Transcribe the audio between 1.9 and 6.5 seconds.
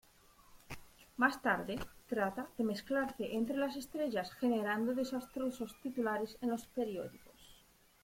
trata de mezclarse entre las estrellas, generando desastrosos titulares en